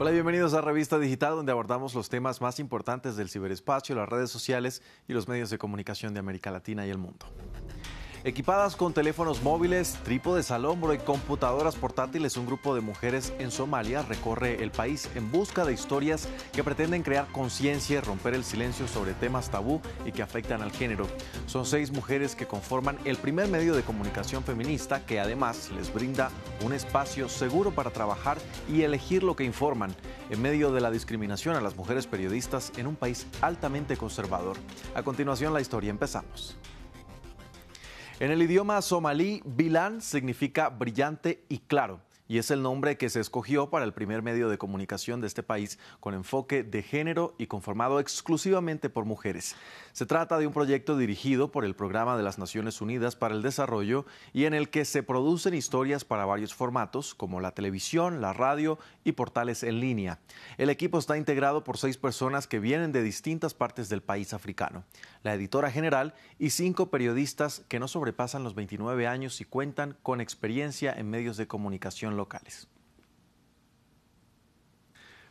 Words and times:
Hola, 0.00 0.12
bienvenidos 0.12 0.54
a 0.54 0.60
Revista 0.60 0.96
Digital, 0.96 1.34
donde 1.34 1.50
abordamos 1.50 1.92
los 1.92 2.08
temas 2.08 2.40
más 2.40 2.60
importantes 2.60 3.16
del 3.16 3.28
ciberespacio, 3.28 3.96
las 3.96 4.08
redes 4.08 4.30
sociales 4.30 4.80
y 5.08 5.12
los 5.12 5.26
medios 5.26 5.50
de 5.50 5.58
comunicación 5.58 6.14
de 6.14 6.20
América 6.20 6.52
Latina 6.52 6.86
y 6.86 6.90
el 6.90 6.98
mundo. 6.98 7.26
Equipadas 8.24 8.74
con 8.74 8.92
teléfonos 8.92 9.44
móviles, 9.44 9.96
trípodes 10.02 10.50
al 10.50 10.64
hombro 10.64 10.92
y 10.92 10.98
computadoras 10.98 11.76
portátiles, 11.76 12.36
un 12.36 12.46
grupo 12.46 12.74
de 12.74 12.80
mujeres 12.80 13.32
en 13.38 13.52
Somalia 13.52 14.02
recorre 14.02 14.60
el 14.60 14.72
país 14.72 15.08
en 15.14 15.30
busca 15.30 15.64
de 15.64 15.72
historias 15.72 16.28
que 16.52 16.64
pretenden 16.64 17.04
crear 17.04 17.28
conciencia 17.28 17.98
y 17.98 18.00
romper 18.00 18.34
el 18.34 18.42
silencio 18.42 18.88
sobre 18.88 19.14
temas 19.14 19.50
tabú 19.50 19.80
y 20.04 20.10
que 20.10 20.22
afectan 20.22 20.62
al 20.62 20.72
género. 20.72 21.06
Son 21.46 21.64
seis 21.64 21.92
mujeres 21.92 22.34
que 22.34 22.46
conforman 22.46 22.98
el 23.04 23.18
primer 23.18 23.46
medio 23.46 23.76
de 23.76 23.82
comunicación 23.82 24.42
feminista 24.42 25.06
que 25.06 25.20
además 25.20 25.70
les 25.76 25.94
brinda 25.94 26.30
un 26.64 26.72
espacio 26.72 27.28
seguro 27.28 27.70
para 27.70 27.90
trabajar 27.90 28.38
y 28.68 28.82
elegir 28.82 29.22
lo 29.22 29.36
que 29.36 29.44
informan 29.44 29.94
en 30.28 30.42
medio 30.42 30.72
de 30.72 30.80
la 30.80 30.90
discriminación 30.90 31.54
a 31.54 31.60
las 31.60 31.76
mujeres 31.76 32.08
periodistas 32.08 32.72
en 32.76 32.88
un 32.88 32.96
país 32.96 33.28
altamente 33.42 33.96
conservador. 33.96 34.56
A 34.96 35.04
continuación 35.04 35.54
la 35.54 35.60
historia 35.60 35.90
empezamos. 35.90 36.58
En 38.20 38.32
el 38.32 38.42
idioma 38.42 38.82
somalí, 38.82 39.42
Bilan 39.44 40.00
significa 40.00 40.70
brillante 40.70 41.44
y 41.48 41.58
claro 41.58 42.00
y 42.28 42.38
es 42.38 42.50
el 42.50 42.62
nombre 42.62 42.98
que 42.98 43.08
se 43.08 43.20
escogió 43.20 43.70
para 43.70 43.86
el 43.86 43.94
primer 43.94 44.22
medio 44.22 44.50
de 44.50 44.58
comunicación 44.58 45.20
de 45.20 45.26
este 45.26 45.42
país 45.42 45.78
con 45.98 46.14
enfoque 46.14 46.62
de 46.62 46.82
género 46.82 47.34
y 47.38 47.46
conformado 47.46 47.98
exclusivamente 47.98 48.90
por 48.90 49.06
mujeres. 49.06 49.56
Se 49.92 50.06
trata 50.06 50.38
de 50.38 50.46
un 50.46 50.52
proyecto 50.52 50.98
dirigido 50.98 51.50
por 51.50 51.64
el 51.64 51.74
Programa 51.74 52.16
de 52.16 52.22
las 52.22 52.38
Naciones 52.38 52.80
Unidas 52.82 53.16
para 53.16 53.34
el 53.34 53.42
Desarrollo 53.42 54.04
y 54.34 54.44
en 54.44 54.52
el 54.52 54.68
que 54.68 54.84
se 54.84 55.02
producen 55.02 55.54
historias 55.54 56.04
para 56.04 56.26
varios 56.26 56.54
formatos 56.54 57.14
como 57.14 57.40
la 57.40 57.52
televisión, 57.52 58.20
la 58.20 58.34
radio 58.34 58.78
y 59.04 59.12
portales 59.12 59.62
en 59.62 59.80
línea. 59.80 60.18
El 60.58 60.68
equipo 60.68 60.98
está 60.98 61.16
integrado 61.16 61.64
por 61.64 61.78
seis 61.78 61.96
personas 61.96 62.46
que 62.46 62.60
vienen 62.60 62.92
de 62.92 63.02
distintas 63.02 63.54
partes 63.54 63.88
del 63.88 64.02
país 64.02 64.34
africano, 64.34 64.84
la 65.22 65.34
editora 65.34 65.70
general 65.70 66.14
y 66.38 66.50
cinco 66.50 66.90
periodistas 66.90 67.64
que 67.68 67.80
no 67.80 67.88
sobrepasan 67.88 68.44
los 68.44 68.54
29 68.54 69.06
años 69.06 69.40
y 69.40 69.46
cuentan 69.46 69.96
con 70.02 70.20
experiencia 70.20 70.92
en 70.92 71.08
medios 71.08 71.38
de 71.38 71.46
comunicación 71.46 72.17
locales. 72.18 72.68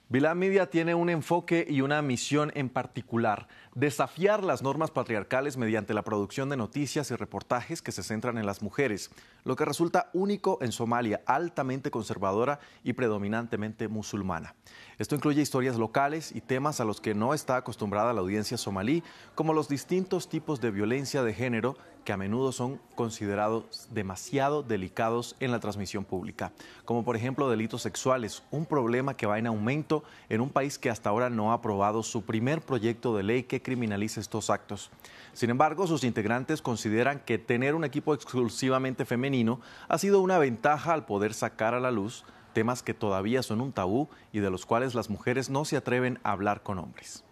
Media 0.10 0.70
tiene 0.70 0.96
un 0.96 1.10
enfoque 1.10 1.68
y 1.70 1.82
una 1.82 2.02
misión 2.02 2.52
en 2.56 2.70
particular, 2.70 3.50
desafiar 3.76 4.42
las 4.42 4.64
normas 4.64 4.90
patriarcales 4.90 5.58
mediante 5.58 5.94
la 5.94 6.04
producción 6.04 6.48
de 6.48 6.56
noticias 6.56 7.12
y 7.12 7.16
reportajes 7.16 7.82
que 7.82 7.92
se 7.92 8.04
centran 8.04 8.38
en 8.38 8.46
las 8.46 8.62
mujeres, 8.62 9.12
lo 9.44 9.58
que 9.58 9.66
resulta 9.66 10.10
único 10.14 10.60
en 10.62 10.72
Somalia, 10.72 11.22
altamente 11.26 11.92
conservadora 11.92 12.60
y 12.86 12.94
predominantemente 12.94 13.90
musulmana. 13.90 14.56
Esto 14.98 15.16
incluye 15.16 15.42
historias 15.42 15.76
locales 15.76 16.34
y 16.34 16.40
temas 16.40 16.80
a 16.80 16.86
los 16.86 17.02
que 17.02 17.14
no 17.14 17.34
está 17.34 17.58
acostumbrada 17.58 18.14
la 18.14 18.22
audiencia 18.22 18.58
somalí, 18.58 19.04
como 19.36 19.54
los 19.54 19.68
distintos 19.68 20.30
tipos 20.30 20.62
de 20.62 20.72
violencia 20.72 21.22
de 21.22 21.34
género 21.34 21.76
que 22.08 22.14
a 22.14 22.18
menudo 22.18 22.54
son 22.54 22.80
considerados 22.96 23.90
demasiado 23.92 24.64
delicados 24.64 25.36
en 25.42 25.52
la 25.52 25.60
transmisión 25.60 26.06
pública, 26.06 26.54
como 26.86 27.04
por 27.04 27.18
ejemplo 27.18 27.50
delitos 27.50 27.82
sexuales, 27.82 28.44
un 28.50 28.66
problema 28.66 29.18
que 29.18 29.26
va 29.26 29.40
en 29.40 29.48
aumento 29.48 30.06
en 30.30 30.40
un 30.40 30.50
país 30.50 30.80
que 30.80 30.90
hasta 30.90 31.10
ahora 31.10 31.30
no 31.30 31.52
ha 31.52 31.56
aprobado 31.56 32.04
su 32.04 32.22
primer 32.22 32.62
proyecto 32.62 33.14
de 33.14 33.24
ley 33.24 33.44
que 33.44 33.62
criminalice 33.62 34.22
estos 34.22 34.50
actos. 34.50 34.90
Sin 35.34 35.50
embargo, 35.50 35.86
sus 35.86 36.06
integrantes 36.06 36.62
consideran 36.62 37.20
que 37.20 37.40
tener 37.40 37.76
un 37.76 37.84
equipo 37.84 38.14
exclusivamente 38.14 39.04
femenino 39.04 39.60
ha 39.90 39.98
sido 39.98 40.22
una 40.22 40.38
ventaja 40.38 40.94
al 40.94 41.06
poder 41.06 41.34
sacar 41.34 41.74
a 41.74 41.82
la 41.82 41.92
luz 41.92 42.24
temas 42.54 42.84
que 42.84 42.94
todavía 42.94 43.44
son 43.44 43.60
un 43.60 43.74
tabú 43.74 44.08
y 44.32 44.40
de 44.40 44.50
los 44.50 44.66
cuales 44.66 44.96
las 44.96 45.10
mujeres 45.10 45.50
no 45.50 45.66
se 45.66 45.76
atreven 45.76 46.22
a 46.24 46.32
hablar 46.32 46.64
con 46.64 46.80
hombres. 46.80 47.27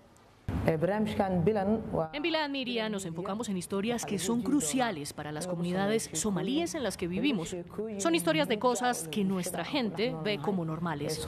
En 0.68 2.22
Bilan 2.24 2.52
Media 2.52 2.90
nos 2.90 3.06
enfocamos 3.06 3.50
en 3.50 3.58
historias 3.58 4.06
que 4.06 4.18
son 4.18 4.42
cruciales 4.42 5.14
para 5.14 5.31
las 5.31 5.46
comunidades 5.46 6.09
somalíes 6.14 6.74
en 6.74 6.84
las 6.84 6.97
que 6.97 7.08
vivimos. 7.08 7.56
Son 8.00 8.16
historias 8.16 8.47
de 8.47 8.58
cosas 8.58 9.08
que 9.08 9.24
nuestra 9.24 9.64
gente 9.64 10.16
ve 10.24 10.40
como 10.40 10.66
normales. 10.66 11.24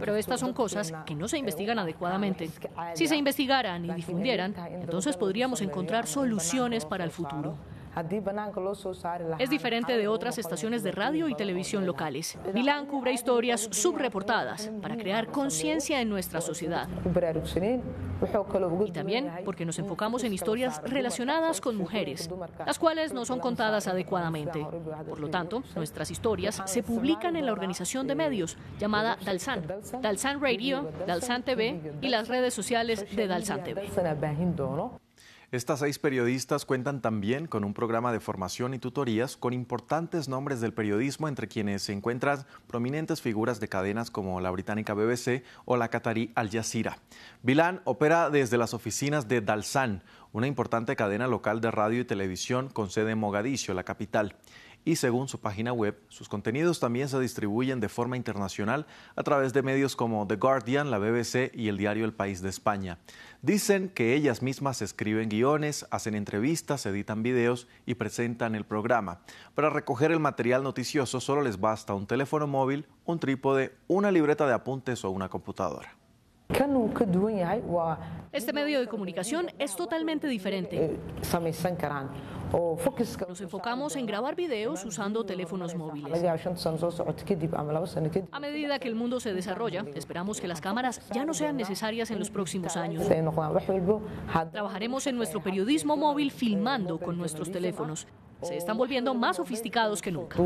Pero 0.00 0.16
estas 0.16 0.40
son 0.40 0.52
cosas 0.52 0.92
que 1.06 1.14
no 1.14 1.28
se 1.28 1.38
investigan 1.38 1.78
adecuadamente. 1.78 2.50
Si 2.94 3.06
se 3.06 3.16
investigaran 3.16 3.84
y 3.84 3.92
difundieran, 3.92 4.54
entonces 4.70 5.16
podríamos 5.16 5.60
encontrar 5.60 6.06
soluciones 6.06 6.84
para 6.84 7.04
el 7.04 7.10
futuro. 7.10 7.56
Es 9.38 9.50
diferente 9.50 9.96
de 9.96 10.08
otras 10.08 10.38
estaciones 10.38 10.82
de 10.82 10.92
radio 10.92 11.28
y 11.28 11.34
televisión 11.34 11.86
locales. 11.86 12.38
Milán 12.54 12.86
cubre 12.86 13.12
historias 13.12 13.68
subreportadas 13.70 14.70
para 14.80 14.96
crear 14.96 15.28
conciencia 15.28 16.00
en 16.00 16.08
nuestra 16.08 16.40
sociedad. 16.40 16.88
Y 18.86 18.92
también 18.92 19.30
porque 19.44 19.64
nos 19.64 19.78
enfocamos 19.78 20.24
en 20.24 20.32
historias 20.32 20.82
relacionadas 20.84 21.60
con 21.60 21.76
mujeres, 21.76 22.28
las 22.66 22.78
cuales 22.78 23.12
no 23.12 23.24
son 23.24 23.40
contadas 23.40 23.86
adecuadamente. 23.86 24.66
Por 25.08 25.20
lo 25.20 25.28
tanto, 25.28 25.62
nuestras 25.76 26.10
historias 26.10 26.62
se 26.66 26.82
publican 26.82 27.36
en 27.36 27.46
la 27.46 27.52
organización 27.52 28.06
de 28.06 28.14
medios 28.14 28.56
llamada 28.78 29.16
Dalsan, 29.24 29.64
Dalsan 30.00 30.40
Radio, 30.40 30.90
Dalsan 31.06 31.42
TV 31.42 31.80
y 32.00 32.08
las 32.08 32.28
redes 32.28 32.54
sociales 32.54 33.04
de 33.14 33.26
Dalsan 33.26 33.64
TV. 33.64 33.88
Estas 35.50 35.78
seis 35.78 35.98
periodistas 35.98 36.66
cuentan 36.66 37.00
también 37.00 37.46
con 37.46 37.64
un 37.64 37.72
programa 37.72 38.12
de 38.12 38.20
formación 38.20 38.74
y 38.74 38.78
tutorías 38.78 39.38
con 39.38 39.54
importantes 39.54 40.28
nombres 40.28 40.60
del 40.60 40.74
periodismo, 40.74 41.26
entre 41.26 41.48
quienes 41.48 41.80
se 41.80 41.94
encuentran 41.94 42.44
prominentes 42.66 43.22
figuras 43.22 43.58
de 43.58 43.68
cadenas 43.68 44.10
como 44.10 44.42
la 44.42 44.50
británica 44.50 44.92
BBC 44.92 45.44
o 45.64 45.78
la 45.78 45.88
catarí 45.88 46.32
Al 46.34 46.50
Jazeera. 46.50 46.98
Bilan 47.42 47.80
opera 47.84 48.28
desde 48.28 48.58
las 48.58 48.74
oficinas 48.74 49.26
de 49.26 49.40
Dalsan, 49.40 50.02
una 50.32 50.46
importante 50.46 50.96
cadena 50.96 51.26
local 51.26 51.62
de 51.62 51.70
radio 51.70 52.00
y 52.00 52.04
televisión 52.04 52.68
con 52.68 52.90
sede 52.90 53.12
en 53.12 53.18
Mogadiscio, 53.18 53.72
la 53.72 53.84
capital 53.84 54.36
y 54.84 54.96
según 54.96 55.28
su 55.28 55.40
página 55.40 55.72
web, 55.72 56.00
sus 56.08 56.28
contenidos 56.28 56.80
también 56.80 57.08
se 57.08 57.20
distribuyen 57.20 57.80
de 57.80 57.88
forma 57.88 58.16
internacional 58.16 58.86
a 59.16 59.22
través 59.22 59.52
de 59.52 59.62
medios 59.62 59.96
como 59.96 60.26
The 60.26 60.36
Guardian, 60.36 60.90
la 60.90 60.98
BBC 60.98 61.52
y 61.54 61.68
el 61.68 61.76
diario 61.76 62.04
El 62.04 62.14
País 62.14 62.40
de 62.40 62.48
España. 62.48 62.98
Dicen 63.42 63.88
que 63.88 64.14
ellas 64.14 64.42
mismas 64.42 64.80
escriben 64.82 65.28
guiones, 65.28 65.86
hacen 65.90 66.14
entrevistas, 66.14 66.86
editan 66.86 67.22
videos 67.22 67.68
y 67.86 67.94
presentan 67.94 68.54
el 68.54 68.64
programa. 68.64 69.20
Para 69.54 69.70
recoger 69.70 70.10
el 70.10 70.20
material 70.20 70.62
noticioso 70.62 71.20
solo 71.20 71.42
les 71.42 71.60
basta 71.60 71.94
un 71.94 72.06
teléfono 72.06 72.46
móvil, 72.46 72.86
un 73.04 73.20
trípode, 73.20 73.76
una 73.86 74.10
libreta 74.10 74.46
de 74.46 74.54
apuntes 74.54 75.04
o 75.04 75.10
una 75.10 75.28
computadora. 75.28 75.98
Este 78.32 78.52
medio 78.52 78.80
de 78.80 78.88
comunicación 78.88 79.48
es 79.58 79.76
totalmente 79.76 80.26
diferente. 80.26 80.98
Nos 83.28 83.40
enfocamos 83.40 83.96
en 83.96 84.06
grabar 84.06 84.34
videos 84.34 84.84
usando 84.84 85.24
teléfonos 85.24 85.74
móviles. 85.74 86.22
A 88.32 88.40
medida 88.40 88.78
que 88.78 88.88
el 88.88 88.94
mundo 88.94 89.20
se 89.20 89.34
desarrolla, 89.34 89.84
esperamos 89.94 90.40
que 90.40 90.48
las 90.48 90.60
cámaras 90.60 91.00
ya 91.12 91.24
no 91.24 91.34
sean 91.34 91.56
necesarias 91.56 92.10
en 92.10 92.18
los 92.18 92.30
próximos 92.30 92.76
años. 92.76 93.06
Trabajaremos 94.50 95.06
en 95.06 95.16
nuestro 95.16 95.42
periodismo 95.42 95.96
móvil 95.96 96.30
filmando 96.30 96.98
con 96.98 97.16
nuestros 97.18 97.50
teléfonos. 97.52 98.06
Se 98.42 98.56
están 98.56 98.78
volviendo 98.78 99.14
más 99.14 99.36
sofisticados 99.36 100.00
que 100.00 100.12
nunca. 100.12 100.36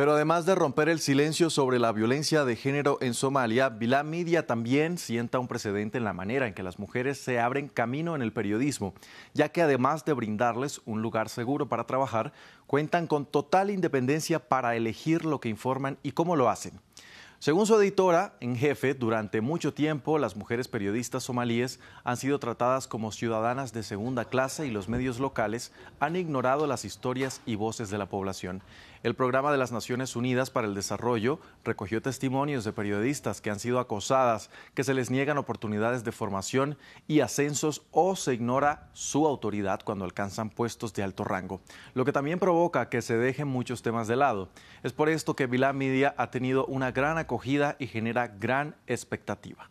Pero 0.00 0.14
además 0.14 0.46
de 0.46 0.54
romper 0.54 0.88
el 0.88 0.98
silencio 0.98 1.50
sobre 1.50 1.78
la 1.78 1.92
violencia 1.92 2.46
de 2.46 2.56
género 2.56 2.96
en 3.02 3.12
Somalia, 3.12 3.68
Vilá 3.68 4.02
Media 4.02 4.46
también 4.46 4.96
sienta 4.96 5.38
un 5.38 5.46
precedente 5.46 5.98
en 5.98 6.04
la 6.04 6.14
manera 6.14 6.46
en 6.46 6.54
que 6.54 6.62
las 6.62 6.78
mujeres 6.78 7.18
se 7.18 7.38
abren 7.38 7.68
camino 7.68 8.16
en 8.16 8.22
el 8.22 8.32
periodismo, 8.32 8.94
ya 9.34 9.50
que 9.50 9.60
además 9.60 10.06
de 10.06 10.14
brindarles 10.14 10.80
un 10.86 11.02
lugar 11.02 11.28
seguro 11.28 11.68
para 11.68 11.84
trabajar, 11.84 12.32
cuentan 12.66 13.06
con 13.06 13.26
total 13.26 13.68
independencia 13.68 14.38
para 14.38 14.74
elegir 14.74 15.26
lo 15.26 15.38
que 15.38 15.50
informan 15.50 15.98
y 16.02 16.12
cómo 16.12 16.34
lo 16.34 16.48
hacen. 16.48 16.80
Según 17.42 17.64
su 17.64 17.74
editora 17.80 18.34
en 18.40 18.54
jefe, 18.54 18.92
durante 18.92 19.40
mucho 19.40 19.72
tiempo 19.72 20.18
las 20.18 20.36
mujeres 20.36 20.68
periodistas 20.68 21.22
somalíes 21.22 21.80
han 22.04 22.18
sido 22.18 22.38
tratadas 22.38 22.86
como 22.86 23.12
ciudadanas 23.12 23.72
de 23.72 23.82
segunda 23.82 24.26
clase 24.26 24.66
y 24.66 24.70
los 24.70 24.90
medios 24.90 25.18
locales 25.18 25.72
han 26.00 26.16
ignorado 26.16 26.66
las 26.66 26.84
historias 26.84 27.40
y 27.46 27.54
voces 27.54 27.88
de 27.88 27.96
la 27.96 28.10
población. 28.10 28.60
El 29.02 29.14
Programa 29.14 29.50
de 29.50 29.56
las 29.56 29.72
Naciones 29.72 30.14
Unidas 30.14 30.50
para 30.50 30.66
el 30.66 30.74
Desarrollo 30.74 31.40
recogió 31.64 32.02
testimonios 32.02 32.64
de 32.64 32.74
periodistas 32.74 33.40
que 33.40 33.48
han 33.48 33.58
sido 33.58 33.78
acosadas, 33.78 34.50
que 34.74 34.84
se 34.84 34.92
les 34.92 35.10
niegan 35.10 35.38
oportunidades 35.38 36.04
de 36.04 36.12
formación 36.12 36.76
y 37.08 37.20
ascensos 37.20 37.80
o 37.92 38.14
se 38.14 38.34
ignora 38.34 38.90
su 38.92 39.26
autoridad 39.26 39.80
cuando 39.82 40.04
alcanzan 40.04 40.50
puestos 40.50 40.92
de 40.92 41.02
alto 41.02 41.24
rango, 41.24 41.62
lo 41.94 42.04
que 42.04 42.12
también 42.12 42.38
provoca 42.38 42.90
que 42.90 43.00
se 43.00 43.16
dejen 43.16 43.48
muchos 43.48 43.80
temas 43.80 44.06
de 44.06 44.16
lado. 44.16 44.50
Es 44.82 44.92
por 44.92 45.08
esto 45.08 45.34
que 45.34 45.46
Vilá 45.46 45.72
Media 45.72 46.14
ha 46.18 46.30
tenido 46.30 46.66
una 46.66 46.92
gran 46.92 47.16
acogida 47.30 47.76
y 47.78 47.86
genera 47.86 48.26
gran 48.26 48.74
expectativa. 48.88 49.70